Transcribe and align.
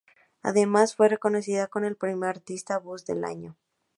Y 0.43 0.47
además, 0.47 0.95
fue 0.95 1.09
reconocida 1.09 1.67
con 1.67 1.85
el 1.85 1.95
premio 1.95 2.27
"Artista 2.27 2.79
buzz 2.79 3.05
del 3.05 3.23
año". 3.23 3.55